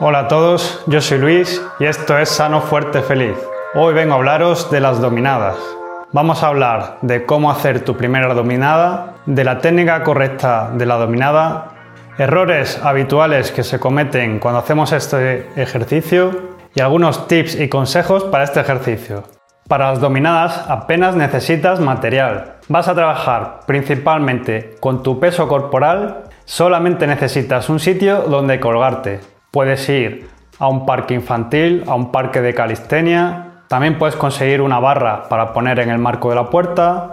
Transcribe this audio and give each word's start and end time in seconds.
Hola 0.00 0.20
a 0.20 0.28
todos, 0.28 0.80
yo 0.86 1.00
soy 1.00 1.18
Luis 1.18 1.60
y 1.80 1.84
esto 1.84 2.16
es 2.16 2.28
Sano 2.28 2.60
Fuerte 2.60 3.02
Feliz. 3.02 3.36
Hoy 3.74 3.94
vengo 3.94 4.12
a 4.12 4.16
hablaros 4.18 4.70
de 4.70 4.78
las 4.78 5.00
dominadas. 5.00 5.56
Vamos 6.12 6.40
a 6.40 6.46
hablar 6.46 6.98
de 7.02 7.26
cómo 7.26 7.50
hacer 7.50 7.84
tu 7.84 7.96
primera 7.96 8.32
dominada, 8.32 9.14
de 9.26 9.42
la 9.42 9.58
técnica 9.58 10.04
correcta 10.04 10.70
de 10.72 10.86
la 10.86 10.98
dominada, 10.98 11.72
errores 12.16 12.80
habituales 12.80 13.50
que 13.50 13.64
se 13.64 13.80
cometen 13.80 14.38
cuando 14.38 14.60
hacemos 14.60 14.92
este 14.92 15.48
ejercicio 15.60 16.30
y 16.76 16.80
algunos 16.80 17.26
tips 17.26 17.56
y 17.56 17.68
consejos 17.68 18.22
para 18.22 18.44
este 18.44 18.60
ejercicio. 18.60 19.24
Para 19.66 19.90
las 19.90 20.00
dominadas 20.00 20.64
apenas 20.68 21.16
necesitas 21.16 21.80
material. 21.80 22.58
Vas 22.68 22.86
a 22.86 22.94
trabajar 22.94 23.62
principalmente 23.66 24.76
con 24.78 25.02
tu 25.02 25.18
peso 25.18 25.48
corporal, 25.48 26.22
solamente 26.44 27.08
necesitas 27.08 27.68
un 27.68 27.80
sitio 27.80 28.22
donde 28.28 28.60
colgarte. 28.60 29.37
Puedes 29.58 29.88
ir 29.88 30.30
a 30.60 30.68
un 30.68 30.86
parque 30.86 31.14
infantil, 31.14 31.82
a 31.88 31.96
un 31.96 32.12
parque 32.12 32.40
de 32.40 32.54
calistenia, 32.54 33.64
también 33.66 33.98
puedes 33.98 34.14
conseguir 34.14 34.62
una 34.62 34.78
barra 34.78 35.28
para 35.28 35.52
poner 35.52 35.80
en 35.80 35.90
el 35.90 35.98
marco 35.98 36.28
de 36.30 36.36
la 36.36 36.48
puerta 36.48 37.10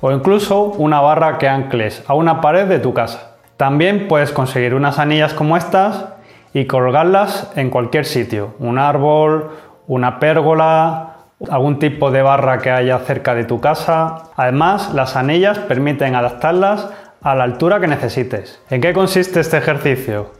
o 0.00 0.10
incluso 0.10 0.64
una 0.64 1.00
barra 1.00 1.38
que 1.38 1.48
ancles 1.48 2.02
a 2.08 2.14
una 2.14 2.40
pared 2.40 2.66
de 2.66 2.80
tu 2.80 2.92
casa. 2.92 3.36
También 3.56 4.08
puedes 4.08 4.32
conseguir 4.32 4.74
unas 4.74 4.98
anillas 4.98 5.32
como 5.32 5.56
estas 5.56 6.06
y 6.52 6.64
colgarlas 6.64 7.52
en 7.54 7.70
cualquier 7.70 8.04
sitio, 8.04 8.56
un 8.58 8.80
árbol, 8.80 9.52
una 9.86 10.18
pérgola, 10.18 11.18
algún 11.48 11.78
tipo 11.78 12.10
de 12.10 12.22
barra 12.22 12.58
que 12.58 12.72
haya 12.72 12.98
cerca 12.98 13.36
de 13.36 13.44
tu 13.44 13.60
casa. 13.60 14.24
Además, 14.34 14.92
las 14.92 15.14
anillas 15.14 15.60
permiten 15.60 16.16
adaptarlas 16.16 16.88
a 17.22 17.36
la 17.36 17.44
altura 17.44 17.78
que 17.78 17.86
necesites. 17.86 18.60
¿En 18.70 18.80
qué 18.80 18.92
consiste 18.92 19.38
este 19.38 19.58
ejercicio? 19.58 20.32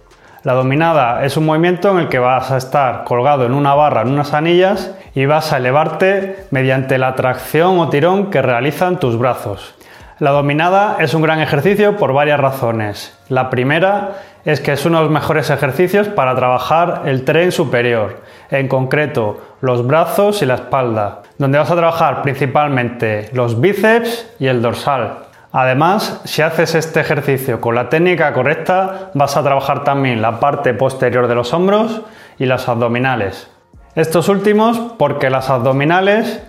La 0.42 0.52
dominada 0.52 1.24
es 1.24 1.36
un 1.36 1.46
movimiento 1.46 1.90
en 1.90 1.98
el 1.98 2.08
que 2.08 2.18
vas 2.18 2.50
a 2.50 2.56
estar 2.56 3.04
colgado 3.04 3.46
en 3.46 3.52
una 3.52 3.74
barra, 3.74 4.02
en 4.02 4.08
unas 4.08 4.32
anillas, 4.32 4.94
y 5.14 5.26
vas 5.26 5.52
a 5.52 5.56
elevarte 5.56 6.46
mediante 6.50 6.98
la 6.98 7.14
tracción 7.14 7.78
o 7.78 7.88
tirón 7.88 8.30
que 8.30 8.42
realizan 8.42 9.00
tus 9.00 9.18
brazos. 9.18 9.74
La 10.18 10.30
dominada 10.30 10.96
es 11.00 11.12
un 11.12 11.20
gran 11.20 11.40
ejercicio 11.40 11.96
por 11.98 12.14
varias 12.14 12.40
razones. 12.40 13.18
La 13.28 13.50
primera 13.50 14.12
es 14.46 14.60
que 14.60 14.72
es 14.72 14.86
uno 14.86 14.98
de 14.98 15.04
los 15.04 15.12
mejores 15.12 15.50
ejercicios 15.50 16.08
para 16.08 16.34
trabajar 16.34 17.02
el 17.04 17.24
tren 17.24 17.52
superior, 17.52 18.22
en 18.50 18.68
concreto 18.68 19.40
los 19.60 19.86
brazos 19.86 20.40
y 20.40 20.46
la 20.46 20.54
espalda, 20.54 21.22
donde 21.36 21.58
vas 21.58 21.70
a 21.70 21.76
trabajar 21.76 22.22
principalmente 22.22 23.28
los 23.32 23.60
bíceps 23.60 24.34
y 24.38 24.46
el 24.46 24.62
dorsal. 24.62 25.25
Además, 25.58 26.20
si 26.26 26.42
haces 26.42 26.74
este 26.74 27.00
ejercicio 27.00 27.62
con 27.62 27.74
la 27.74 27.88
técnica 27.88 28.34
correcta, 28.34 29.10
vas 29.14 29.38
a 29.38 29.42
trabajar 29.42 29.84
también 29.84 30.20
la 30.20 30.38
parte 30.38 30.74
posterior 30.74 31.28
de 31.28 31.34
los 31.34 31.54
hombros 31.54 32.02
y 32.38 32.44
las 32.44 32.68
abdominales. 32.68 33.48
Estos 33.94 34.28
últimos 34.28 34.78
porque 34.98 35.30
las 35.30 35.48
abdominales 35.48 36.42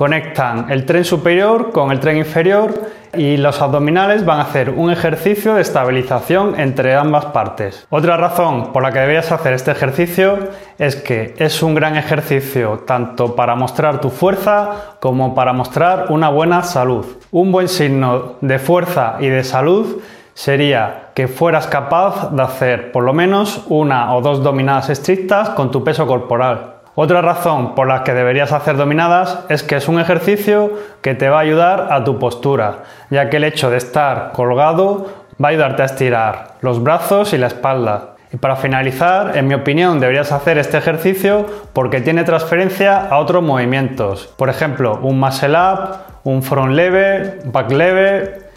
conectan 0.00 0.70
el 0.70 0.86
tren 0.86 1.04
superior 1.04 1.72
con 1.72 1.92
el 1.92 2.00
tren 2.00 2.16
inferior 2.16 2.72
y 3.14 3.36
los 3.36 3.60
abdominales 3.60 4.24
van 4.24 4.38
a 4.38 4.44
hacer 4.44 4.70
un 4.70 4.90
ejercicio 4.90 5.52
de 5.52 5.60
estabilización 5.60 6.58
entre 6.58 6.94
ambas 6.94 7.26
partes. 7.26 7.86
Otra 7.90 8.16
razón 8.16 8.72
por 8.72 8.82
la 8.82 8.92
que 8.92 9.00
deberías 9.00 9.30
hacer 9.30 9.52
este 9.52 9.72
ejercicio 9.72 10.38
es 10.78 10.96
que 10.96 11.34
es 11.36 11.62
un 11.62 11.74
gran 11.74 11.98
ejercicio 11.98 12.84
tanto 12.86 13.36
para 13.36 13.54
mostrar 13.56 14.00
tu 14.00 14.08
fuerza 14.08 14.96
como 15.00 15.34
para 15.34 15.52
mostrar 15.52 16.06
una 16.08 16.30
buena 16.30 16.62
salud. 16.62 17.04
Un 17.30 17.52
buen 17.52 17.68
signo 17.68 18.36
de 18.40 18.58
fuerza 18.58 19.16
y 19.20 19.28
de 19.28 19.44
salud 19.44 20.00
sería 20.32 21.10
que 21.14 21.28
fueras 21.28 21.66
capaz 21.66 22.30
de 22.30 22.42
hacer 22.42 22.90
por 22.90 23.04
lo 23.04 23.12
menos 23.12 23.66
una 23.68 24.14
o 24.14 24.22
dos 24.22 24.42
dominadas 24.42 24.88
estrictas 24.88 25.50
con 25.50 25.70
tu 25.70 25.84
peso 25.84 26.06
corporal. 26.06 26.79
Otra 26.94 27.22
razón 27.22 27.74
por 27.74 27.86
la 27.86 28.02
que 28.02 28.14
deberías 28.14 28.52
hacer 28.52 28.76
dominadas 28.76 29.44
es 29.48 29.62
que 29.62 29.76
es 29.76 29.88
un 29.88 30.00
ejercicio 30.00 30.72
que 31.02 31.14
te 31.14 31.28
va 31.28 31.38
a 31.38 31.42
ayudar 31.42 31.88
a 31.90 32.02
tu 32.02 32.18
postura, 32.18 32.82
ya 33.10 33.30
que 33.30 33.36
el 33.36 33.44
hecho 33.44 33.70
de 33.70 33.76
estar 33.76 34.32
colgado 34.32 35.06
va 35.42 35.48
a 35.48 35.50
ayudarte 35.50 35.82
a 35.82 35.86
estirar 35.86 36.54
los 36.60 36.82
brazos 36.82 37.32
y 37.32 37.38
la 37.38 37.46
espalda. 37.46 38.16
Y 38.32 38.36
para 38.36 38.56
finalizar, 38.56 39.36
en 39.36 39.48
mi 39.48 39.54
opinión, 39.54 39.98
deberías 39.98 40.30
hacer 40.30 40.58
este 40.58 40.78
ejercicio 40.78 41.46
porque 41.72 42.00
tiene 42.00 42.24
transferencia 42.24 43.06
a 43.06 43.18
otros 43.18 43.42
movimientos. 43.42 44.26
Por 44.36 44.48
ejemplo, 44.48 44.98
un 45.02 45.18
muscle 45.18 45.56
up, 45.56 45.96
un 46.24 46.42
front 46.42 46.72
lever, 46.72 47.40
back 47.46 47.70
lever, 47.70 48.50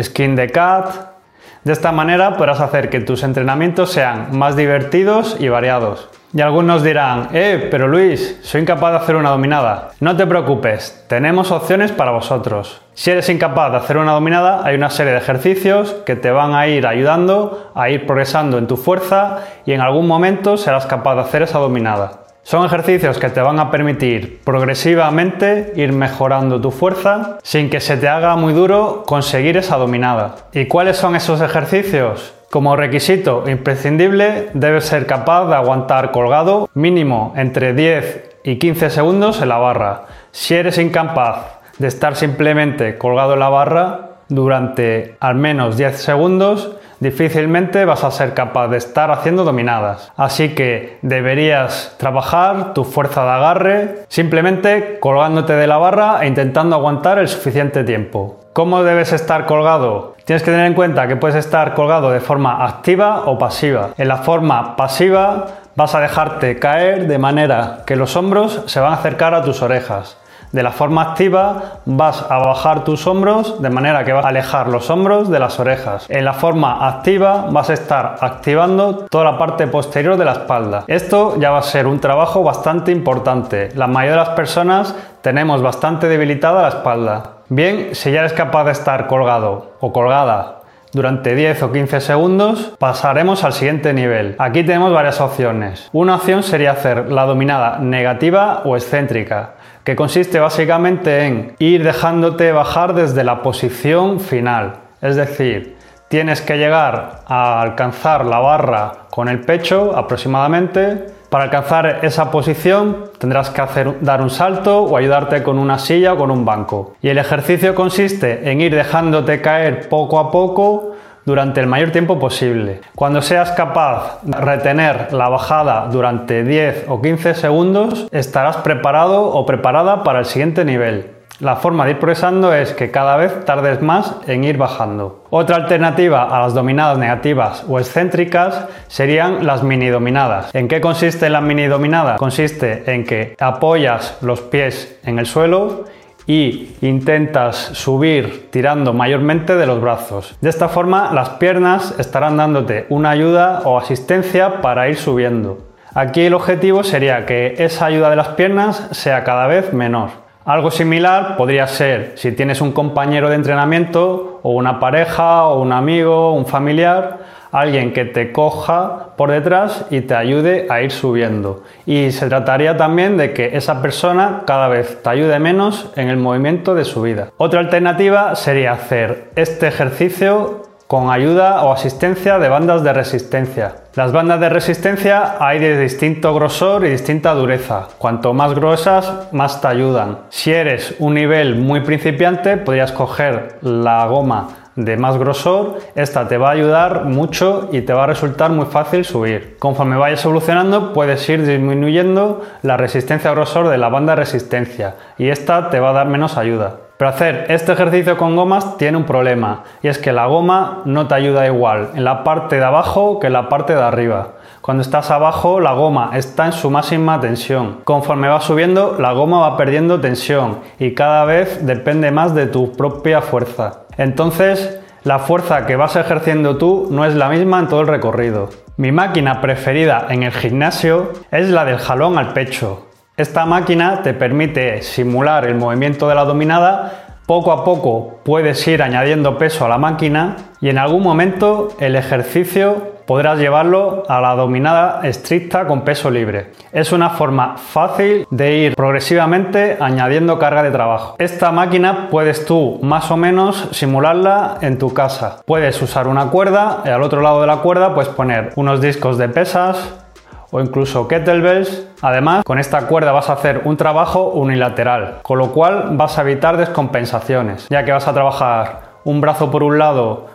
skin 0.00 0.36
the 0.36 0.48
cat. 0.48 1.17
De 1.64 1.72
esta 1.72 1.92
manera 1.92 2.36
podrás 2.36 2.60
hacer 2.60 2.90
que 2.90 3.00
tus 3.00 3.22
entrenamientos 3.22 3.92
sean 3.92 4.36
más 4.36 4.56
divertidos 4.56 5.36
y 5.38 5.48
variados. 5.48 6.08
Y 6.34 6.42
algunos 6.42 6.82
dirán, 6.82 7.28
eh, 7.32 7.68
pero 7.70 7.88
Luis, 7.88 8.38
soy 8.42 8.60
incapaz 8.60 8.92
de 8.92 8.98
hacer 8.98 9.16
una 9.16 9.30
dominada. 9.30 9.92
No 10.00 10.14
te 10.14 10.26
preocupes, 10.26 11.06
tenemos 11.08 11.50
opciones 11.50 11.90
para 11.90 12.10
vosotros. 12.10 12.82
Si 12.92 13.10
eres 13.10 13.30
incapaz 13.30 13.70
de 13.72 13.78
hacer 13.78 13.96
una 13.96 14.12
dominada, 14.12 14.60
hay 14.62 14.74
una 14.74 14.90
serie 14.90 15.12
de 15.12 15.18
ejercicios 15.18 15.94
que 16.04 16.16
te 16.16 16.30
van 16.30 16.54
a 16.54 16.66
ir 16.68 16.86
ayudando 16.86 17.72
a 17.74 17.88
ir 17.88 18.06
progresando 18.06 18.58
en 18.58 18.66
tu 18.66 18.76
fuerza 18.76 19.38
y 19.64 19.72
en 19.72 19.80
algún 19.80 20.06
momento 20.06 20.58
serás 20.58 20.84
capaz 20.84 21.14
de 21.14 21.22
hacer 21.22 21.42
esa 21.42 21.58
dominada. 21.58 22.27
Son 22.48 22.64
ejercicios 22.64 23.18
que 23.18 23.28
te 23.28 23.42
van 23.42 23.60
a 23.60 23.70
permitir 23.70 24.40
progresivamente 24.42 25.74
ir 25.76 25.92
mejorando 25.92 26.58
tu 26.58 26.70
fuerza 26.70 27.36
sin 27.42 27.68
que 27.68 27.78
se 27.78 27.98
te 27.98 28.08
haga 28.08 28.36
muy 28.36 28.54
duro 28.54 29.02
conseguir 29.06 29.58
esa 29.58 29.76
dominada. 29.76 30.36
¿Y 30.54 30.64
cuáles 30.64 30.96
son 30.96 31.14
esos 31.14 31.42
ejercicios? 31.42 32.32
Como 32.48 32.74
requisito 32.74 33.44
imprescindible, 33.46 34.48
debes 34.54 34.86
ser 34.86 35.04
capaz 35.04 35.46
de 35.48 35.56
aguantar 35.56 36.10
colgado 36.10 36.70
mínimo 36.72 37.34
entre 37.36 37.74
10 37.74 38.38
y 38.44 38.56
15 38.56 38.88
segundos 38.88 39.42
en 39.42 39.50
la 39.50 39.58
barra. 39.58 40.06
Si 40.30 40.54
eres 40.54 40.78
incapaz 40.78 41.58
de 41.76 41.88
estar 41.88 42.16
simplemente 42.16 42.96
colgado 42.96 43.34
en 43.34 43.40
la 43.40 43.50
barra 43.50 44.12
durante 44.30 45.16
al 45.20 45.34
menos 45.34 45.76
10 45.76 46.00
segundos, 46.00 46.77
difícilmente 47.00 47.84
vas 47.84 48.04
a 48.04 48.10
ser 48.10 48.34
capaz 48.34 48.68
de 48.68 48.76
estar 48.76 49.10
haciendo 49.10 49.44
dominadas. 49.44 50.12
Así 50.16 50.54
que 50.54 50.98
deberías 51.02 51.94
trabajar 51.98 52.74
tu 52.74 52.84
fuerza 52.84 53.24
de 53.24 53.30
agarre 53.30 53.94
simplemente 54.08 54.98
colgándote 55.00 55.54
de 55.54 55.66
la 55.66 55.78
barra 55.78 56.18
e 56.22 56.26
intentando 56.26 56.76
aguantar 56.76 57.18
el 57.18 57.28
suficiente 57.28 57.84
tiempo. 57.84 58.40
¿Cómo 58.52 58.82
debes 58.82 59.12
estar 59.12 59.46
colgado? 59.46 60.16
Tienes 60.24 60.42
que 60.42 60.50
tener 60.50 60.66
en 60.66 60.74
cuenta 60.74 61.06
que 61.06 61.16
puedes 61.16 61.36
estar 61.36 61.74
colgado 61.74 62.10
de 62.10 62.20
forma 62.20 62.64
activa 62.64 63.22
o 63.26 63.38
pasiva. 63.38 63.90
En 63.96 64.08
la 64.08 64.16
forma 64.16 64.74
pasiva 64.76 65.46
vas 65.76 65.94
a 65.94 66.00
dejarte 66.00 66.58
caer 66.58 67.06
de 67.06 67.18
manera 67.18 67.82
que 67.86 67.94
los 67.94 68.16
hombros 68.16 68.62
se 68.66 68.80
van 68.80 68.92
a 68.92 68.96
acercar 68.96 69.32
a 69.34 69.42
tus 69.42 69.62
orejas. 69.62 70.18
De 70.52 70.62
la 70.62 70.70
forma 70.70 71.02
activa 71.02 71.80
vas 71.84 72.24
a 72.28 72.38
bajar 72.38 72.84
tus 72.84 73.06
hombros 73.06 73.60
de 73.60 73.70
manera 73.70 74.04
que 74.04 74.12
vas 74.12 74.24
a 74.24 74.28
alejar 74.28 74.68
los 74.68 74.88
hombros 74.88 75.28
de 75.28 75.38
las 75.38 75.60
orejas. 75.60 76.06
En 76.08 76.24
la 76.24 76.32
forma 76.32 76.88
activa 76.88 77.46
vas 77.50 77.68
a 77.70 77.74
estar 77.74 78.16
activando 78.20 79.06
toda 79.10 79.24
la 79.24 79.38
parte 79.38 79.66
posterior 79.66 80.16
de 80.16 80.24
la 80.24 80.32
espalda. 80.32 80.84
Esto 80.86 81.38
ya 81.38 81.50
va 81.50 81.58
a 81.58 81.62
ser 81.62 81.86
un 81.86 82.00
trabajo 82.00 82.42
bastante 82.42 82.92
importante. 82.92 83.68
La 83.74 83.86
mayoría 83.86 84.22
de 84.22 84.28
las 84.28 84.36
personas 84.36 84.94
tenemos 85.20 85.60
bastante 85.60 86.08
debilitada 86.08 86.62
la 86.62 86.68
espalda. 86.68 87.22
Bien, 87.50 87.94
si 87.94 88.10
ya 88.10 88.20
eres 88.20 88.32
capaz 88.32 88.64
de 88.64 88.72
estar 88.72 89.06
colgado 89.06 89.72
o 89.80 89.92
colgada 89.92 90.58
durante 90.92 91.34
10 91.34 91.62
o 91.64 91.72
15 91.72 92.00
segundos, 92.00 92.72
pasaremos 92.78 93.44
al 93.44 93.52
siguiente 93.52 93.92
nivel. 93.92 94.36
Aquí 94.38 94.64
tenemos 94.64 94.92
varias 94.92 95.20
opciones. 95.20 95.88
Una 95.92 96.16
opción 96.16 96.42
sería 96.42 96.72
hacer 96.72 97.10
la 97.12 97.24
dominada 97.24 97.78
negativa 97.78 98.62
o 98.64 98.76
excéntrica, 98.76 99.54
que 99.88 99.96
consiste 99.96 100.38
básicamente 100.38 101.24
en 101.24 101.54
ir 101.58 101.82
dejándote 101.82 102.52
bajar 102.52 102.92
desde 102.92 103.24
la 103.24 103.40
posición 103.40 104.20
final. 104.20 104.80
Es 105.00 105.16
decir, 105.16 105.78
tienes 106.08 106.42
que 106.42 106.58
llegar 106.58 107.20
a 107.26 107.62
alcanzar 107.62 108.26
la 108.26 108.38
barra 108.38 108.92
con 109.08 109.28
el 109.28 109.40
pecho 109.40 109.96
aproximadamente 109.96 111.06
para 111.30 111.44
alcanzar 111.44 112.00
esa 112.02 112.30
posición 112.30 113.04
tendrás 113.16 113.48
que 113.48 113.62
hacer, 113.62 113.94
dar 114.02 114.20
un 114.20 114.28
salto 114.28 114.82
o 114.82 114.94
ayudarte 114.94 115.42
con 115.42 115.58
una 115.58 115.78
silla 115.78 116.12
o 116.12 116.18
con 116.18 116.30
un 116.30 116.44
banco. 116.44 116.94
Y 117.00 117.08
el 117.08 117.16
ejercicio 117.16 117.74
consiste 117.74 118.50
en 118.50 118.60
ir 118.60 118.74
dejándote 118.74 119.40
caer 119.40 119.88
poco 119.88 120.18
a 120.18 120.30
poco 120.30 120.96
durante 121.28 121.60
el 121.60 121.66
mayor 121.66 121.90
tiempo 121.90 122.18
posible. 122.18 122.80
Cuando 122.94 123.20
seas 123.20 123.52
capaz 123.52 124.20
de 124.22 124.38
retener 124.38 125.12
la 125.12 125.28
bajada 125.28 125.86
durante 125.92 126.42
10 126.42 126.86
o 126.88 127.02
15 127.02 127.34
segundos, 127.34 128.08
estarás 128.12 128.56
preparado 128.56 129.26
o 129.26 129.44
preparada 129.44 130.02
para 130.04 130.20
el 130.20 130.24
siguiente 130.24 130.64
nivel. 130.64 131.10
La 131.40 131.56
forma 131.56 131.84
de 131.84 131.92
ir 131.92 131.98
progresando 131.98 132.54
es 132.54 132.72
que 132.72 132.90
cada 132.90 133.18
vez 133.18 133.44
tardes 133.44 133.82
más 133.82 134.16
en 134.26 134.42
ir 134.42 134.56
bajando. 134.56 135.24
Otra 135.28 135.56
alternativa 135.56 136.24
a 136.24 136.40
las 136.40 136.54
dominadas 136.54 136.96
negativas 136.96 137.62
o 137.68 137.78
excéntricas 137.78 138.64
serían 138.88 139.46
las 139.46 139.62
mini 139.62 139.88
dominadas. 139.88 140.52
¿En 140.54 140.66
qué 140.66 140.80
consiste 140.80 141.28
la 141.28 141.42
mini 141.42 141.66
dominada? 141.66 142.16
Consiste 142.16 142.90
en 142.92 143.04
que 143.04 143.36
apoyas 143.38 144.16
los 144.22 144.40
pies 144.40 144.98
en 145.04 145.18
el 145.18 145.26
suelo 145.26 145.84
y 146.28 146.76
intentas 146.82 147.56
subir 147.56 148.50
tirando 148.50 148.92
mayormente 148.92 149.56
de 149.56 149.66
los 149.66 149.80
brazos. 149.80 150.36
De 150.42 150.50
esta 150.50 150.68
forma 150.68 151.10
las 151.12 151.30
piernas 151.30 151.94
estarán 151.98 152.36
dándote 152.36 152.86
una 152.90 153.10
ayuda 153.10 153.62
o 153.64 153.78
asistencia 153.78 154.60
para 154.60 154.88
ir 154.90 154.96
subiendo. 154.96 155.58
Aquí 155.94 156.20
el 156.20 156.34
objetivo 156.34 156.84
sería 156.84 157.24
que 157.24 157.54
esa 157.58 157.86
ayuda 157.86 158.10
de 158.10 158.16
las 158.16 158.28
piernas 158.28 158.88
sea 158.92 159.24
cada 159.24 159.46
vez 159.46 159.72
menor. 159.72 160.10
Algo 160.44 160.70
similar 160.70 161.36
podría 161.38 161.66
ser 161.66 162.12
si 162.16 162.32
tienes 162.32 162.60
un 162.60 162.72
compañero 162.72 163.30
de 163.30 163.34
entrenamiento 163.34 164.40
o 164.42 164.52
una 164.52 164.80
pareja 164.80 165.46
o 165.46 165.60
un 165.60 165.72
amigo, 165.72 166.34
un 166.34 166.46
familiar, 166.46 167.18
alguien 167.52 167.92
que 167.92 168.04
te 168.04 168.32
coja 168.32 169.16
por 169.16 169.30
detrás 169.30 169.86
y 169.90 170.02
te 170.02 170.14
ayude 170.14 170.66
a 170.68 170.82
ir 170.82 170.90
subiendo. 170.90 171.62
Y 171.86 172.12
se 172.12 172.28
trataría 172.28 172.76
también 172.76 173.16
de 173.16 173.32
que 173.32 173.56
esa 173.56 173.82
persona 173.82 174.42
cada 174.46 174.68
vez 174.68 175.02
te 175.02 175.10
ayude 175.10 175.38
menos 175.38 175.90
en 175.96 176.08
el 176.08 176.16
movimiento 176.16 176.74
de 176.74 176.84
subida. 176.84 177.28
Otra 177.36 177.60
alternativa 177.60 178.34
sería 178.34 178.72
hacer 178.72 179.30
este 179.36 179.68
ejercicio 179.68 180.62
con 180.88 181.10
ayuda 181.10 181.64
o 181.64 181.72
asistencia 181.72 182.38
de 182.38 182.48
bandas 182.48 182.82
de 182.82 182.94
resistencia. 182.94 183.74
Las 183.94 184.10
bandas 184.10 184.40
de 184.40 184.48
resistencia 184.48 185.36
hay 185.38 185.58
de 185.58 185.78
distinto 185.78 186.32
grosor 186.34 186.86
y 186.86 186.88
distinta 186.88 187.34
dureza. 187.34 187.88
Cuanto 187.98 188.32
más 188.32 188.54
gruesas, 188.54 189.28
más 189.32 189.60
te 189.60 189.68
ayudan. 189.68 190.20
Si 190.30 190.50
eres 190.50 190.94
un 190.98 191.12
nivel 191.12 191.56
muy 191.56 191.80
principiante, 191.80 192.56
podrías 192.56 192.92
coger 192.92 193.58
la 193.60 194.06
goma 194.06 194.67
de 194.78 194.96
más 194.96 195.18
grosor, 195.18 195.78
esta 195.96 196.28
te 196.28 196.38
va 196.38 196.50
a 196.50 196.52
ayudar 196.52 197.04
mucho 197.04 197.68
y 197.72 197.80
te 197.80 197.92
va 197.92 198.04
a 198.04 198.06
resultar 198.06 198.52
muy 198.52 198.66
fácil 198.66 199.04
subir. 199.04 199.56
Conforme 199.58 199.96
vayas 199.96 200.24
evolucionando, 200.24 200.92
puedes 200.92 201.28
ir 201.28 201.44
disminuyendo 201.44 202.42
la 202.62 202.76
resistencia 202.76 203.32
grosor 203.32 203.68
de 203.68 203.76
la 203.76 203.88
banda 203.88 204.12
de 204.12 204.20
resistencia 204.20 204.94
y 205.18 205.30
esta 205.30 205.70
te 205.70 205.80
va 205.80 205.90
a 205.90 205.94
dar 205.94 206.06
menos 206.06 206.38
ayuda. 206.38 206.76
Pero 206.96 207.10
hacer 207.10 207.46
este 207.48 207.72
ejercicio 207.72 208.16
con 208.16 208.36
gomas 208.36 208.76
tiene 208.76 208.96
un 208.96 209.04
problema 209.04 209.64
y 209.82 209.88
es 209.88 209.98
que 209.98 210.12
la 210.12 210.26
goma 210.26 210.82
no 210.84 211.08
te 211.08 211.14
ayuda 211.16 211.46
igual 211.46 211.90
en 211.94 212.04
la 212.04 212.22
parte 212.22 212.56
de 212.56 212.64
abajo 212.64 213.18
que 213.18 213.26
en 213.26 213.32
la 213.32 213.48
parte 213.48 213.74
de 213.74 213.82
arriba. 213.82 214.34
Cuando 214.60 214.82
estás 214.82 215.10
abajo 215.10 215.58
la 215.58 215.72
goma 215.72 216.10
está 216.14 216.46
en 216.46 216.52
su 216.52 216.70
máxima 216.70 217.20
tensión. 217.20 217.80
Conforme 217.82 218.28
va 218.28 218.40
subiendo 218.40 218.96
la 218.96 219.12
goma 219.12 219.40
va 219.40 219.56
perdiendo 219.56 220.00
tensión 220.00 220.60
y 220.78 220.94
cada 220.94 221.24
vez 221.24 221.66
depende 221.66 222.12
más 222.12 222.32
de 222.34 222.46
tu 222.46 222.72
propia 222.72 223.22
fuerza. 223.22 223.87
Entonces 223.98 224.80
la 225.04 225.18
fuerza 225.18 225.66
que 225.66 225.76
vas 225.76 225.96
ejerciendo 225.96 226.56
tú 226.56 226.88
no 226.90 227.04
es 227.04 227.14
la 227.14 227.28
misma 227.28 227.60
en 227.60 227.68
todo 227.68 227.82
el 227.82 227.86
recorrido. 227.86 228.50
Mi 228.76 228.92
máquina 228.92 229.40
preferida 229.40 230.06
en 230.08 230.22
el 230.22 230.32
gimnasio 230.32 231.12
es 231.30 231.50
la 231.50 231.64
del 231.64 231.78
jalón 231.78 232.16
al 232.16 232.32
pecho. 232.32 232.86
Esta 233.16 233.44
máquina 233.44 234.02
te 234.02 234.14
permite 234.14 234.82
simular 234.82 235.44
el 235.44 235.56
movimiento 235.56 236.08
de 236.08 236.14
la 236.14 236.24
dominada, 236.24 237.18
poco 237.26 237.52
a 237.52 237.64
poco 237.64 238.20
puedes 238.24 238.66
ir 238.68 238.82
añadiendo 238.82 239.36
peso 239.36 239.64
a 239.64 239.68
la 239.68 239.78
máquina 239.78 240.36
y 240.60 240.68
en 240.68 240.78
algún 240.78 241.02
momento 241.02 241.68
el 241.80 241.96
ejercicio 241.96 242.97
podrás 243.08 243.38
llevarlo 243.38 244.02
a 244.06 244.20
la 244.20 244.34
dominada 244.34 245.00
estricta 245.02 245.66
con 245.66 245.80
peso 245.80 246.10
libre. 246.10 246.50
Es 246.72 246.92
una 246.92 247.08
forma 247.08 247.56
fácil 247.56 248.26
de 248.30 248.58
ir 248.58 248.76
progresivamente 248.76 249.78
añadiendo 249.80 250.38
carga 250.38 250.62
de 250.62 250.70
trabajo. 250.70 251.16
Esta 251.18 251.50
máquina 251.50 252.08
puedes 252.10 252.44
tú 252.44 252.78
más 252.82 253.10
o 253.10 253.16
menos 253.16 253.70
simularla 253.72 254.58
en 254.60 254.76
tu 254.76 254.92
casa. 254.92 255.40
Puedes 255.46 255.80
usar 255.80 256.06
una 256.06 256.26
cuerda 256.26 256.82
y 256.84 256.90
al 256.90 257.02
otro 257.02 257.22
lado 257.22 257.40
de 257.40 257.46
la 257.46 257.56
cuerda 257.56 257.94
puedes 257.94 258.10
poner 258.10 258.52
unos 258.56 258.82
discos 258.82 259.16
de 259.16 259.30
pesas, 259.30 260.04
o 260.50 260.60
incluso 260.60 261.08
kettlebells. 261.08 261.86
Además, 262.02 262.44
con 262.44 262.58
esta 262.58 262.86
cuerda 262.88 263.12
vas 263.12 263.30
a 263.30 263.34
hacer 263.34 263.62
un 263.64 263.78
trabajo 263.78 264.32
unilateral, 264.32 265.20
con 265.22 265.38
lo 265.38 265.52
cual 265.52 265.90
vas 265.92 266.18
a 266.18 266.22
evitar 266.22 266.58
descompensaciones, 266.58 267.68
ya 267.70 267.86
que 267.86 267.92
vas 267.92 268.06
a 268.06 268.12
trabajar 268.12 268.98
un 269.04 269.22
brazo 269.22 269.50
por 269.50 269.62
un 269.62 269.78
lado 269.78 270.26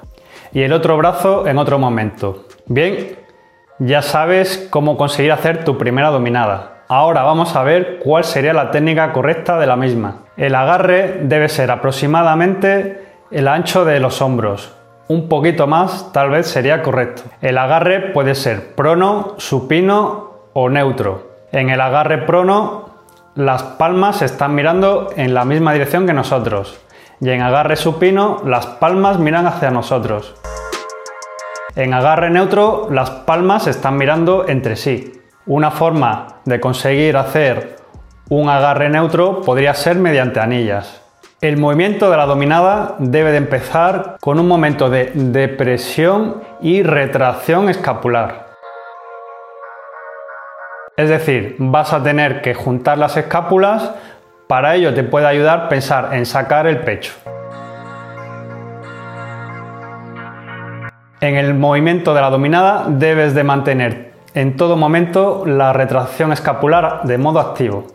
y 0.53 0.61
el 0.61 0.73
otro 0.73 0.97
brazo 0.97 1.47
en 1.47 1.57
otro 1.57 1.79
momento. 1.79 2.45
Bien, 2.65 3.17
ya 3.79 4.01
sabes 4.01 4.67
cómo 4.69 4.97
conseguir 4.97 5.31
hacer 5.33 5.65
tu 5.65 5.77
primera 5.77 6.09
dominada. 6.09 6.83
Ahora 6.87 7.23
vamos 7.23 7.55
a 7.55 7.63
ver 7.63 7.99
cuál 7.99 8.23
sería 8.23 8.53
la 8.53 8.71
técnica 8.71 9.11
correcta 9.11 9.59
de 9.59 9.67
la 9.67 9.75
misma. 9.75 10.23
El 10.37 10.55
agarre 10.55 11.19
debe 11.23 11.49
ser 11.49 11.71
aproximadamente 11.71 13.01
el 13.31 13.47
ancho 13.47 13.83
de 13.83 13.99
los 13.99 14.21
hombros, 14.21 14.73
un 15.07 15.27
poquito 15.27 15.67
más 15.67 16.11
tal 16.13 16.29
vez 16.29 16.47
sería 16.47 16.81
correcto. 16.81 17.23
El 17.41 17.57
agarre 17.57 18.11
puede 18.11 18.35
ser 18.35 18.75
prono, 18.75 19.35
supino 19.37 20.31
o 20.53 20.69
neutro. 20.69 21.31
En 21.51 21.69
el 21.69 21.81
agarre 21.81 22.19
prono 22.19 22.89
las 23.35 23.63
palmas 23.63 24.21
están 24.21 24.55
mirando 24.55 25.09
en 25.17 25.33
la 25.33 25.43
misma 25.43 25.73
dirección 25.73 26.05
que 26.05 26.13
nosotros 26.13 26.79
y 27.19 27.29
en 27.29 27.41
agarre 27.41 27.75
supino 27.75 28.41
las 28.45 28.65
palmas 28.65 29.19
miran 29.19 29.47
hacia 29.47 29.71
nosotros. 29.71 30.35
En 31.75 31.91
agarre 31.95 32.29
neutro 32.29 32.87
las 32.91 33.09
palmas 33.09 33.65
están 33.65 33.97
mirando 33.97 34.47
entre 34.47 34.75
sí. 34.75 35.11
Una 35.47 35.71
forma 35.71 36.41
de 36.45 36.59
conseguir 36.59 37.17
hacer 37.17 37.77
un 38.29 38.47
agarre 38.47 38.89
neutro 38.89 39.41
podría 39.41 39.73
ser 39.73 39.95
mediante 39.95 40.39
anillas. 40.39 41.01
El 41.41 41.57
movimiento 41.57 42.11
de 42.11 42.17
la 42.17 42.27
dominada 42.27 42.95
debe 42.99 43.31
de 43.31 43.37
empezar 43.37 44.17
con 44.21 44.39
un 44.39 44.47
momento 44.47 44.91
de 44.91 45.13
depresión 45.15 46.43
y 46.61 46.83
retracción 46.83 47.67
escapular. 47.69 48.53
Es 50.95 51.09
decir, 51.09 51.55
vas 51.57 51.91
a 51.91 52.03
tener 52.03 52.43
que 52.43 52.53
juntar 52.53 52.99
las 52.99 53.17
escápulas, 53.17 53.95
para 54.47 54.75
ello 54.75 54.93
te 54.93 55.03
puede 55.03 55.25
ayudar 55.25 55.69
pensar 55.69 56.13
en 56.13 56.27
sacar 56.27 56.67
el 56.67 56.81
pecho. 56.81 57.13
En 61.23 61.37
el 61.37 61.53
movimiento 61.53 62.13
de 62.13 62.19
la 62.19 62.29
dominada 62.29 62.83
debes 62.89 63.33
de 63.33 63.45
mantener 63.45 64.11
en 64.33 64.57
todo 64.57 64.75
momento 64.75 65.45
la 65.45 65.71
retracción 65.71 66.33
escapular 66.33 67.03
de 67.05 67.17
modo 67.17 67.39
activo. 67.39 67.87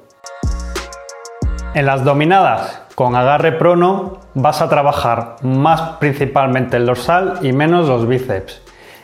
En 1.74 1.84
las 1.84 2.04
dominadas 2.04 2.84
con 2.94 3.16
agarre 3.16 3.52
prono 3.52 4.20
vas 4.32 4.62
a 4.62 4.70
trabajar 4.70 5.36
más 5.42 5.98
principalmente 5.98 6.78
el 6.78 6.86
dorsal 6.86 7.40
y 7.42 7.52
menos 7.52 7.86
los 7.86 8.08
bíceps. 8.08 8.62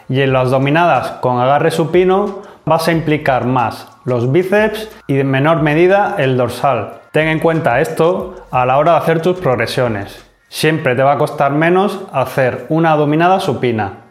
Y 0.08 0.22
en 0.22 0.32
las 0.32 0.50
dominadas 0.50 1.10
con 1.20 1.38
agarre 1.38 1.70
supino 1.70 2.38
vas 2.64 2.88
a 2.88 2.92
implicar 2.92 3.44
más 3.44 3.88
los 4.06 4.32
bíceps 4.32 4.88
y 5.06 5.20
en 5.20 5.30
menor 5.30 5.60
medida 5.60 6.14
el 6.16 6.38
dorsal. 6.38 7.02
Ten 7.12 7.28
en 7.28 7.40
cuenta 7.40 7.78
esto 7.82 8.36
a 8.50 8.64
la 8.64 8.78
hora 8.78 8.92
de 8.92 8.98
hacer 9.00 9.20
tus 9.20 9.38
progresiones. 9.38 10.24
Siempre 10.48 10.94
te 10.94 11.02
va 11.02 11.12
a 11.12 11.18
costar 11.18 11.52
menos 11.52 12.00
hacer 12.10 12.64
una 12.70 12.96
dominada 12.96 13.38
supina. 13.38 14.03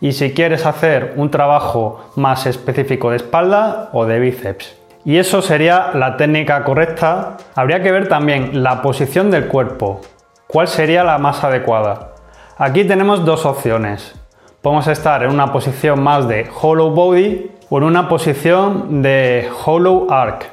Y 0.00 0.12
si 0.12 0.32
quieres 0.32 0.64
hacer 0.66 1.14
un 1.16 1.30
trabajo 1.30 2.10
más 2.16 2.46
específico 2.46 3.10
de 3.10 3.16
espalda 3.16 3.90
o 3.92 4.06
de 4.06 4.20
bíceps. 4.20 4.76
Y 5.04 5.16
eso 5.16 5.42
sería 5.42 5.90
la 5.94 6.16
técnica 6.16 6.64
correcta. 6.64 7.36
Habría 7.54 7.82
que 7.82 7.92
ver 7.92 8.08
también 8.08 8.62
la 8.62 8.82
posición 8.82 9.30
del 9.30 9.46
cuerpo. 9.46 10.00
¿Cuál 10.46 10.68
sería 10.68 11.04
la 11.04 11.18
más 11.18 11.42
adecuada? 11.44 12.10
Aquí 12.58 12.84
tenemos 12.84 13.24
dos 13.24 13.46
opciones. 13.46 14.14
Podemos 14.62 14.86
estar 14.88 15.22
en 15.22 15.30
una 15.30 15.52
posición 15.52 16.02
más 16.02 16.26
de 16.26 16.50
hollow 16.60 16.90
body 16.90 17.50
o 17.70 17.78
en 17.78 17.84
una 17.84 18.08
posición 18.08 19.02
de 19.02 19.48
hollow 19.64 20.08
arc. 20.10 20.46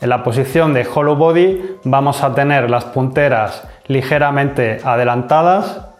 En 0.00 0.08
la 0.08 0.24
posición 0.24 0.74
de 0.74 0.84
hollow 0.84 1.14
body 1.14 1.76
vamos 1.84 2.22
a 2.24 2.34
tener 2.34 2.70
las 2.70 2.86
punteras 2.86 3.62
ligeramente 3.86 4.80
adelantadas. 4.82 5.91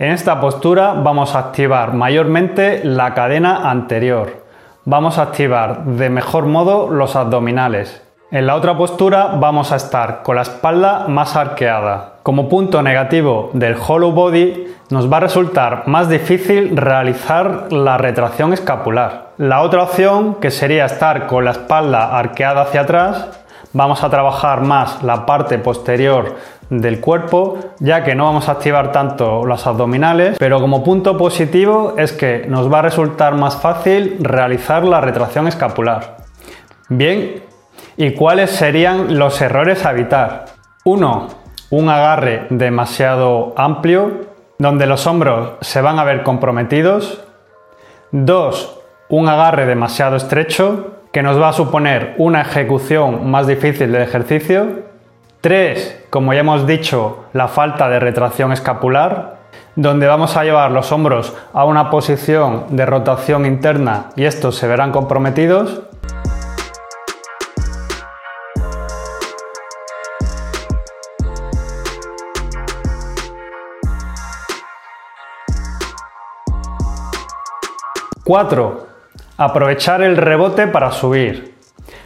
En 0.00 0.10
esta 0.10 0.40
postura 0.40 0.94
vamos 0.94 1.36
a 1.36 1.38
activar 1.38 1.92
mayormente 1.92 2.80
la 2.82 3.14
cadena 3.14 3.70
anterior 3.70 4.40
vamos 4.84 5.18
a 5.18 5.22
activar 5.22 5.84
de 5.84 6.10
mejor 6.10 6.46
modo 6.46 6.90
los 6.90 7.16
abdominales. 7.16 8.02
En 8.30 8.46
la 8.46 8.54
otra 8.54 8.76
postura 8.76 9.36
vamos 9.38 9.72
a 9.72 9.76
estar 9.76 10.22
con 10.22 10.36
la 10.36 10.42
espalda 10.42 11.06
más 11.08 11.36
arqueada. 11.36 12.14
Como 12.22 12.48
punto 12.48 12.82
negativo 12.82 13.50
del 13.52 13.76
hollow 13.76 14.12
body 14.12 14.66
nos 14.90 15.12
va 15.12 15.18
a 15.18 15.20
resultar 15.20 15.84
más 15.86 16.08
difícil 16.08 16.76
realizar 16.76 17.72
la 17.72 17.98
retracción 17.98 18.52
escapular. 18.52 19.30
La 19.36 19.62
otra 19.62 19.82
opción, 19.82 20.34
que 20.34 20.50
sería 20.50 20.86
estar 20.86 21.26
con 21.26 21.44
la 21.44 21.52
espalda 21.52 22.16
arqueada 22.16 22.62
hacia 22.62 22.82
atrás, 22.82 23.28
vamos 23.72 24.02
a 24.02 24.10
trabajar 24.10 24.62
más 24.62 25.02
la 25.02 25.26
parte 25.26 25.58
posterior 25.58 26.36
del 26.70 27.00
cuerpo, 27.00 27.58
ya 27.80 28.04
que 28.04 28.14
no 28.14 28.24
vamos 28.24 28.48
a 28.48 28.52
activar 28.52 28.92
tanto 28.92 29.44
los 29.44 29.66
abdominales, 29.66 30.36
pero 30.38 30.60
como 30.60 30.84
punto 30.84 31.16
positivo 31.16 31.94
es 31.98 32.12
que 32.12 32.46
nos 32.48 32.72
va 32.72 32.78
a 32.78 32.82
resultar 32.82 33.34
más 33.34 33.56
fácil 33.56 34.18
realizar 34.20 34.84
la 34.84 35.00
retracción 35.00 35.48
escapular. 35.48 36.18
Bien, 36.88 37.42
¿y 37.96 38.12
cuáles 38.14 38.50
serían 38.50 39.18
los 39.18 39.40
errores 39.40 39.84
a 39.84 39.90
evitar? 39.90 40.46
1. 40.84 41.28
Un 41.70 41.88
agarre 41.88 42.46
demasiado 42.50 43.52
amplio, 43.56 44.30
donde 44.58 44.86
los 44.86 45.06
hombros 45.06 45.52
se 45.60 45.80
van 45.80 45.98
a 45.98 46.04
ver 46.04 46.22
comprometidos. 46.22 47.24
2. 48.12 48.78
Un 49.08 49.28
agarre 49.28 49.66
demasiado 49.66 50.16
estrecho, 50.16 50.99
que 51.12 51.22
nos 51.22 51.40
va 51.40 51.48
a 51.48 51.52
suponer 51.52 52.14
una 52.18 52.42
ejecución 52.42 53.30
más 53.30 53.46
difícil 53.46 53.90
del 53.90 54.02
ejercicio. 54.02 54.90
3. 55.40 56.04
Como 56.08 56.32
ya 56.32 56.40
hemos 56.40 56.66
dicho, 56.66 57.24
la 57.32 57.48
falta 57.48 57.88
de 57.88 57.98
retracción 57.98 58.52
escapular, 58.52 59.38
donde 59.74 60.06
vamos 60.06 60.36
a 60.36 60.44
llevar 60.44 60.70
los 60.70 60.92
hombros 60.92 61.34
a 61.52 61.64
una 61.64 61.90
posición 61.90 62.66
de 62.70 62.86
rotación 62.86 63.44
interna 63.44 64.10
y 64.14 64.24
estos 64.24 64.56
se 64.56 64.68
verán 64.68 64.92
comprometidos. 64.92 65.82
Cuatro, 78.22 78.89
aprovechar 79.40 80.02
el 80.02 80.18
rebote 80.18 80.66
para 80.66 80.92
subir. 80.92 81.54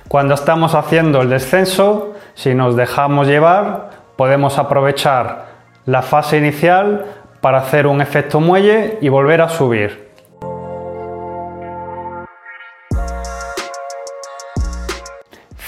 Cuando 0.06 0.34
estamos 0.34 0.76
haciendo 0.76 1.20
el 1.20 1.30
descenso, 1.30 2.14
si 2.34 2.54
nos 2.54 2.76
dejamos 2.76 3.26
llevar, 3.26 3.90
podemos 4.14 4.56
aprovechar 4.56 5.46
la 5.84 6.02
fase 6.02 6.38
inicial 6.38 7.06
para 7.40 7.58
hacer 7.58 7.88
un 7.88 8.00
efecto 8.00 8.38
muelle 8.38 8.98
y 9.00 9.08
volver 9.08 9.40
a 9.40 9.48
subir. 9.48 10.12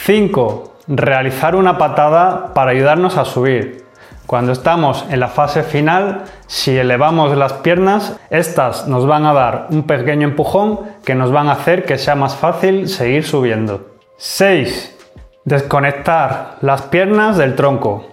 5. 0.04 0.73
Realizar 0.87 1.56
una 1.56 1.78
patada 1.78 2.54
para 2.54 2.70
ayudarnos 2.70 3.16
a 3.16 3.25
subir. 3.25 3.86
Cuando 4.26 4.50
estamos 4.50 5.06
en 5.09 5.21
la 5.21 5.28
fase 5.28 5.62
final, 5.62 6.25
si 6.49 6.76
elevamos 6.76 7.37
las 7.37 7.52
piernas, 7.52 8.18
estas 8.28 8.88
nos 8.88 9.06
van 9.06 9.25
a 9.25 9.33
dar 9.33 9.68
un 9.71 9.85
pequeño 9.85 10.26
empujón 10.26 10.80
que 11.04 11.14
nos 11.14 11.30
van 11.30 11.49
a 11.49 11.52
hacer 11.52 11.85
que 11.85 11.97
sea 11.97 12.16
más 12.16 12.35
fácil 12.35 12.88
seguir 12.88 13.25
subiendo. 13.25 13.92
6. 14.16 14.99
Desconectar 15.45 16.56
las 16.61 16.83
piernas 16.83 17.37
del 17.37 17.54
tronco. 17.54 18.04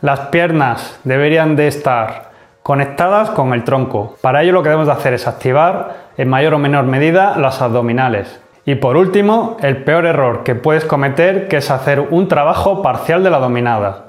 Las 0.00 0.20
piernas 0.28 1.00
deberían 1.02 1.56
de 1.56 1.66
estar 1.66 2.30
conectadas 2.62 3.30
con 3.30 3.52
el 3.52 3.64
tronco. 3.64 4.14
Para 4.20 4.44
ello 4.44 4.52
lo 4.52 4.62
que 4.62 4.68
debemos 4.68 4.86
de 4.86 4.92
hacer 4.92 5.14
es 5.14 5.26
activar 5.26 6.10
en 6.16 6.28
mayor 6.28 6.54
o 6.54 6.58
menor 6.58 6.84
medida 6.84 7.36
las 7.36 7.60
abdominales. 7.60 8.40
Y 8.64 8.76
por 8.76 8.96
último, 8.96 9.56
el 9.60 9.84
peor 9.84 10.06
error 10.06 10.44
que 10.44 10.54
puedes 10.54 10.84
cometer 10.84 11.48
que 11.48 11.58
es 11.58 11.70
hacer 11.70 12.00
un 12.00 12.28
trabajo 12.28 12.80
parcial 12.80 13.22
de 13.24 13.30
la 13.30 13.38
dominada. 13.38 14.03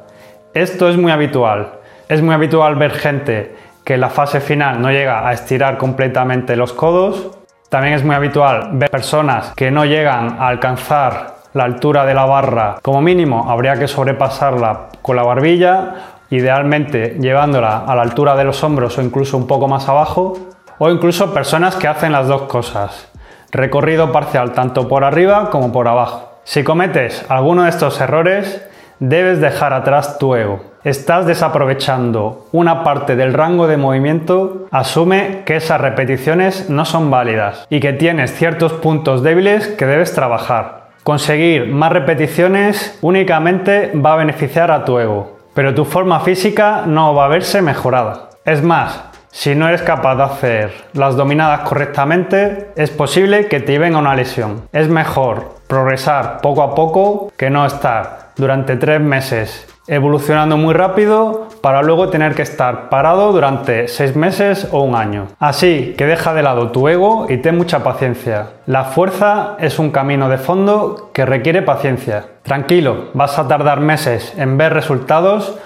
Esto 0.55 0.89
es 0.89 0.97
muy 0.97 1.11
habitual. 1.11 1.73
Es 2.09 2.23
muy 2.23 2.33
habitual 2.33 2.75
ver 2.75 2.91
gente 2.91 3.55
que 3.83 3.93
en 3.93 4.01
la 4.01 4.09
fase 4.09 4.39
final 4.39 4.81
no 4.81 4.89
llega 4.89 5.27
a 5.27 5.33
estirar 5.33 5.77
completamente 5.77 6.55
los 6.55 6.73
codos 6.73 7.37
también 7.69 7.95
es 7.95 8.05
muy 8.05 8.15
habitual 8.15 8.69
ver 8.73 8.89
personas 8.89 9.51
que 9.53 9.69
no 9.69 9.83
llegan 9.83 10.37
a 10.39 10.47
alcanzar 10.47 11.35
la 11.53 11.65
altura 11.65 12.05
de 12.05 12.13
la 12.13 12.25
barra. 12.25 12.77
Como 12.81 13.01
mínimo 13.01 13.51
habría 13.51 13.75
que 13.75 13.89
sobrepasarla 13.89 14.87
con 15.01 15.17
la 15.17 15.23
barbilla, 15.23 15.95
idealmente 16.29 17.17
llevándola 17.19 17.79
a 17.85 17.93
la 17.95 18.03
altura 18.03 18.37
de 18.37 18.45
los 18.45 18.63
hombros 18.63 18.97
o 18.97 19.01
incluso 19.01 19.35
un 19.35 19.47
poco 19.47 19.67
más 19.67 19.89
abajo. 19.89 20.37
O 20.77 20.89
incluso 20.89 21.33
personas 21.33 21.75
que 21.75 21.89
hacen 21.89 22.13
las 22.13 22.27
dos 22.27 22.43
cosas. 22.43 23.09
Recorrido 23.51 24.11
parcial 24.13 24.53
tanto 24.53 24.87
por 24.87 25.03
arriba 25.03 25.49
como 25.49 25.73
por 25.73 25.89
abajo. 25.89 26.39
Si 26.45 26.63
cometes 26.63 27.25
alguno 27.29 27.63
de 27.63 27.71
estos 27.71 27.99
errores, 27.99 28.64
debes 28.99 29.41
dejar 29.41 29.73
atrás 29.73 30.17
tu 30.17 30.35
ego. 30.35 30.61
Estás 30.83 31.25
desaprovechando 31.25 32.47
una 32.51 32.83
parte 32.83 33.15
del 33.15 33.33
rango 33.33 33.67
de 33.67 33.77
movimiento, 33.77 34.67
asume 34.71 35.41
que 35.45 35.55
esas 35.55 35.81
repeticiones 35.81 36.69
no 36.69 36.85
son 36.85 37.09
válidas 37.09 37.65
y 37.69 37.79
que 37.79 37.93
tienes 37.93 38.33
ciertos 38.33 38.73
puntos 38.73 39.23
débiles 39.23 39.67
que 39.67 39.85
debes 39.85 40.13
trabajar. 40.13 40.89
Conseguir 41.03 41.67
más 41.67 41.91
repeticiones 41.91 42.97
únicamente 43.01 43.91
va 43.95 44.13
a 44.13 44.17
beneficiar 44.17 44.71
a 44.71 44.85
tu 44.85 44.99
ego, 44.99 45.37
pero 45.53 45.73
tu 45.73 45.85
forma 45.85 46.19
física 46.19 46.83
no 46.85 47.15
va 47.15 47.25
a 47.25 47.29
verse 47.29 47.61
mejorada. 47.61 48.29
Es 48.43 48.61
más, 48.61 49.05
si 49.31 49.53
no 49.53 49.67
eres 49.67 49.81
capaz 49.81 50.15
de 50.15 50.23
hacer 50.23 50.73
las 50.93 51.15
dominadas 51.15 51.61
correctamente, 51.67 52.69
es 52.75 52.89
posible 52.89 53.47
que 53.47 53.59
te 53.59 53.77
venga 53.77 53.99
una 53.99 54.15
lesión. 54.15 54.69
Es 54.71 54.87
mejor 54.87 55.55
progresar 55.67 56.41
poco 56.41 56.63
a 56.63 56.73
poco 56.73 57.33
que 57.35 57.49
no 57.49 57.65
estar 57.65 58.24
durante 58.35 58.75
tres 58.75 59.01
meses 59.01 59.67
evolucionando 59.87 60.57
muy 60.57 60.73
rápido 60.73 61.47
para 61.61 61.83
luego 61.83 62.09
tener 62.09 62.33
que 62.33 62.41
estar 62.41 62.89
parado 62.89 63.31
durante 63.31 63.87
seis 63.87 64.15
meses 64.15 64.67
o 64.71 64.81
un 64.81 64.95
año. 64.95 65.27
Así 65.39 65.93
que 65.97 66.05
deja 66.05 66.33
de 66.33 66.41
lado 66.41 66.71
tu 66.71 66.87
ego 66.87 67.27
y 67.29 67.37
ten 67.37 67.57
mucha 67.57 67.83
paciencia. 67.83 68.47
La 68.65 68.85
fuerza 68.85 69.55
es 69.59 69.77
un 69.77 69.91
camino 69.91 70.29
de 70.29 70.37
fondo 70.37 71.11
que 71.13 71.25
requiere 71.25 71.61
paciencia. 71.61 72.25
Tranquilo, 72.43 73.09
vas 73.13 73.37
a 73.37 73.47
tardar 73.47 73.79
meses 73.79 74.33
en 74.37 74.57
ver 74.57 74.73
resultados, 74.73 75.57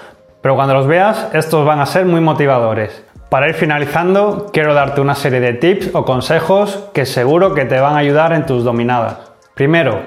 pero 0.42 0.54
cuando 0.54 0.74
los 0.74 0.86
veas 0.86 1.28
estos 1.32 1.64
van 1.64 1.80
a 1.80 1.86
ser 1.86 2.04
muy 2.04 2.20
motivadores. 2.20 3.04
Para 3.30 3.48
ir 3.48 3.54
finalizando, 3.54 4.50
quiero 4.52 4.74
darte 4.74 5.00
una 5.00 5.14
serie 5.14 5.40
de 5.40 5.52
tips 5.54 5.90
o 5.94 6.04
consejos 6.04 6.90
que 6.92 7.06
seguro 7.06 7.54
que 7.54 7.64
te 7.64 7.78
van 7.78 7.94
a 7.94 7.98
ayudar 7.98 8.32
en 8.32 8.44
tus 8.44 8.64
dominadas. 8.64 9.18
Primero, 9.54 10.00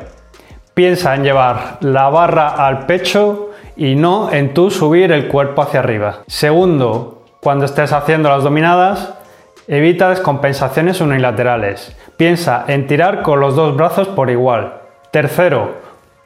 piensa 0.73 1.15
en 1.15 1.23
llevar 1.23 1.77
la 1.81 2.09
barra 2.09 2.49
al 2.49 2.85
pecho 2.85 3.51
y 3.75 3.95
no 3.95 4.31
en 4.31 4.53
tú 4.53 4.71
subir 4.71 5.11
el 5.11 5.27
cuerpo 5.27 5.61
hacia 5.61 5.79
arriba. 5.79 6.19
Segundo, 6.27 7.23
cuando 7.41 7.65
estés 7.65 7.91
haciendo 7.91 8.29
las 8.29 8.43
dominadas, 8.43 9.13
evita 9.67 10.09
descompensaciones 10.09 11.01
unilaterales. 11.01 11.95
Piensa 12.17 12.65
en 12.67 12.87
tirar 12.87 13.21
con 13.21 13.39
los 13.39 13.55
dos 13.55 13.75
brazos 13.75 14.07
por 14.07 14.29
igual. 14.29 14.73
Tercero, 15.11 15.75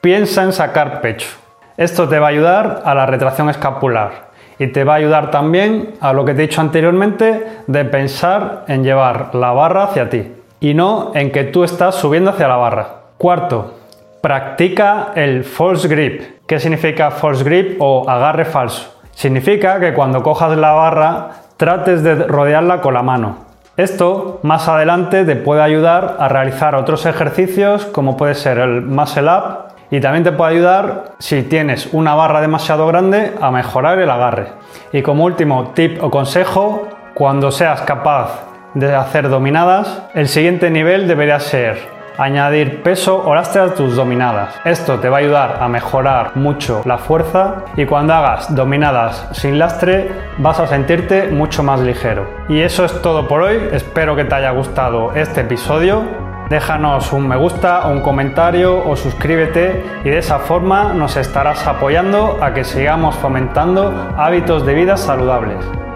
piensa 0.00 0.42
en 0.42 0.52
sacar 0.52 1.00
pecho. 1.00 1.28
Esto 1.76 2.08
te 2.08 2.18
va 2.18 2.26
a 2.26 2.30
ayudar 2.30 2.82
a 2.84 2.94
la 2.94 3.06
retracción 3.06 3.48
escapular 3.50 4.28
y 4.58 4.68
te 4.68 4.84
va 4.84 4.94
a 4.94 4.96
ayudar 4.96 5.30
también 5.30 5.94
a 6.00 6.12
lo 6.12 6.24
que 6.24 6.34
te 6.34 6.42
he 6.42 6.46
dicho 6.48 6.60
anteriormente 6.60 7.46
de 7.66 7.84
pensar 7.84 8.64
en 8.66 8.82
llevar 8.82 9.34
la 9.34 9.52
barra 9.52 9.84
hacia 9.84 10.10
ti 10.10 10.32
y 10.60 10.74
no 10.74 11.12
en 11.14 11.30
que 11.30 11.44
tú 11.44 11.62
estás 11.62 11.94
subiendo 11.94 12.30
hacia 12.30 12.48
la 12.48 12.56
barra. 12.56 12.88
Cuarto, 13.16 13.77
practica 14.20 15.12
el 15.14 15.44
false 15.44 15.88
grip. 15.88 16.22
¿Qué 16.46 16.58
significa 16.58 17.10
false 17.10 17.44
grip 17.44 17.76
o 17.80 18.08
agarre 18.08 18.44
falso? 18.44 18.94
Significa 19.12 19.80
que 19.80 19.94
cuando 19.94 20.22
cojas 20.22 20.56
la 20.56 20.72
barra 20.72 21.28
trates 21.56 22.02
de 22.02 22.14
rodearla 22.14 22.80
con 22.80 22.94
la 22.94 23.02
mano. 23.02 23.48
Esto 23.76 24.40
más 24.42 24.68
adelante 24.68 25.24
te 25.24 25.36
puede 25.36 25.62
ayudar 25.62 26.16
a 26.18 26.28
realizar 26.28 26.74
otros 26.74 27.06
ejercicios 27.06 27.84
como 27.86 28.16
puede 28.16 28.34
ser 28.34 28.58
el 28.58 28.82
muscle 28.82 29.30
up 29.30 29.68
y 29.90 30.00
también 30.00 30.24
te 30.24 30.32
puede 30.32 30.54
ayudar 30.54 31.12
si 31.18 31.42
tienes 31.42 31.88
una 31.92 32.14
barra 32.14 32.40
demasiado 32.40 32.86
grande 32.86 33.32
a 33.40 33.50
mejorar 33.50 33.98
el 33.98 34.10
agarre. 34.10 34.48
Y 34.92 35.02
como 35.02 35.24
último 35.24 35.72
tip 35.74 36.02
o 36.02 36.10
consejo, 36.10 36.88
cuando 37.14 37.50
seas 37.50 37.82
capaz 37.82 38.44
de 38.74 38.94
hacer 38.94 39.28
dominadas, 39.28 40.02
el 40.14 40.28
siguiente 40.28 40.70
nivel 40.70 41.08
debería 41.08 41.40
ser 41.40 41.97
añadir 42.18 42.82
peso 42.82 43.22
o 43.24 43.34
lastre 43.34 43.62
a 43.62 43.74
tus 43.74 43.96
dominadas. 43.96 44.60
Esto 44.64 44.98
te 44.98 45.08
va 45.08 45.18
a 45.18 45.20
ayudar 45.20 45.58
a 45.60 45.68
mejorar 45.68 46.32
mucho 46.34 46.82
la 46.84 46.98
fuerza 46.98 47.64
y 47.76 47.86
cuando 47.86 48.14
hagas 48.14 48.54
dominadas 48.54 49.28
sin 49.32 49.58
lastre 49.58 50.10
vas 50.38 50.58
a 50.58 50.66
sentirte 50.66 51.28
mucho 51.28 51.62
más 51.62 51.80
ligero. 51.80 52.26
Y 52.48 52.60
eso 52.60 52.84
es 52.84 53.00
todo 53.02 53.28
por 53.28 53.42
hoy, 53.42 53.68
espero 53.72 54.16
que 54.16 54.24
te 54.24 54.34
haya 54.34 54.50
gustado 54.50 55.12
este 55.14 55.42
episodio. 55.42 56.02
Déjanos 56.50 57.12
un 57.12 57.28
me 57.28 57.36
gusta, 57.36 57.86
un 57.86 58.00
comentario 58.00 58.82
o 58.84 58.96
suscríbete 58.96 59.84
y 60.02 60.08
de 60.08 60.18
esa 60.18 60.38
forma 60.38 60.94
nos 60.94 61.16
estarás 61.16 61.66
apoyando 61.66 62.38
a 62.42 62.54
que 62.54 62.64
sigamos 62.64 63.14
fomentando 63.16 64.14
hábitos 64.16 64.64
de 64.64 64.74
vida 64.74 64.96
saludables. 64.96 65.87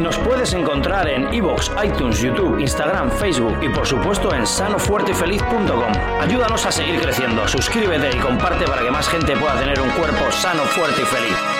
Nos 0.00 0.16
puedes 0.16 0.54
encontrar 0.54 1.06
en 1.08 1.32
iVoox, 1.34 1.72
iTunes, 1.84 2.22
YouTube, 2.22 2.58
Instagram, 2.58 3.10
Facebook 3.10 3.58
y 3.60 3.68
por 3.68 3.86
supuesto 3.86 4.34
en 4.34 4.46
sanofuertefeliz.com. 4.46 5.92
Ayúdanos 6.22 6.64
a 6.64 6.72
seguir 6.72 6.98
creciendo, 7.02 7.46
suscríbete 7.46 8.16
y 8.16 8.18
comparte 8.18 8.64
para 8.64 8.82
que 8.82 8.90
más 8.90 9.06
gente 9.10 9.36
pueda 9.36 9.58
tener 9.60 9.78
un 9.78 9.90
cuerpo 9.90 10.32
sano, 10.32 10.62
fuerte 10.62 11.02
y 11.02 11.04
feliz. 11.04 11.59